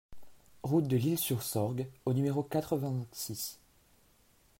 [0.63, 3.59] Route de l'Isle Sur Sorgue au numéro quatre-vingt-six